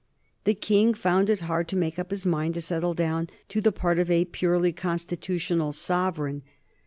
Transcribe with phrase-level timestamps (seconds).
[0.45, 3.71] The King found it hard to make up his mind to settle down to the
[3.71, 6.41] part of a purely constitutional sovereign.